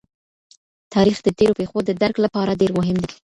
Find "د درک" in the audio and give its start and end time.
1.85-2.15